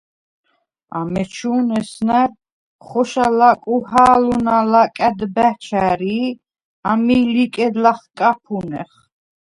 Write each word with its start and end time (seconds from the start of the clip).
ამეჩუ̄ნ 0.97 1.67
ესნა̈რ 1.79 2.31
ხოშა 2.87 3.27
ლა̈კუ̂ჰა̄ლუ̂ნა 3.39 4.57
ლაკა̈დ 4.71 5.19
ბა̈ჩ 5.35 5.65
ა̈რი 5.87 6.15
ი 6.25 6.27
ამი̄ 6.89 7.21
ლიკედ 7.33 7.75
ლახკაფუ̂ნეხ. 7.83 8.91